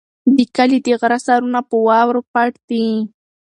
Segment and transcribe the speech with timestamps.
[0.35, 2.85] د کلي د غره سرونه په واورو پټ دي.